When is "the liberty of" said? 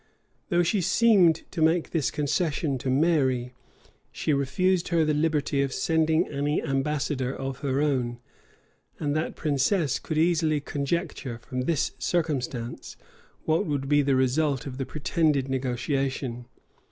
5.05-5.71